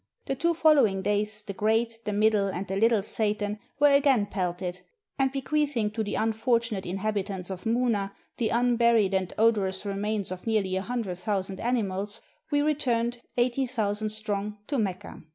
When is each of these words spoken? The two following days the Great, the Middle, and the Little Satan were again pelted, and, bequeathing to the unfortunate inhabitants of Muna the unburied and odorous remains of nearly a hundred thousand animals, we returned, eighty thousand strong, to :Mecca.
The 0.25 0.33
two 0.33 0.55
following 0.55 1.03
days 1.03 1.43
the 1.43 1.53
Great, 1.53 1.99
the 2.05 2.11
Middle, 2.11 2.47
and 2.47 2.65
the 2.67 2.75
Little 2.75 3.03
Satan 3.03 3.59
were 3.79 3.93
again 3.93 4.25
pelted, 4.25 4.81
and, 5.19 5.31
bequeathing 5.31 5.91
to 5.91 6.03
the 6.03 6.15
unfortunate 6.15 6.87
inhabitants 6.87 7.51
of 7.51 7.65
Muna 7.65 8.11
the 8.37 8.49
unburied 8.49 9.13
and 9.13 9.31
odorous 9.37 9.85
remains 9.85 10.31
of 10.31 10.47
nearly 10.47 10.75
a 10.75 10.81
hundred 10.81 11.19
thousand 11.19 11.59
animals, 11.59 12.23
we 12.49 12.63
returned, 12.63 13.21
eighty 13.37 13.67
thousand 13.67 14.09
strong, 14.09 14.57
to 14.65 14.79
:Mecca. 14.79 15.21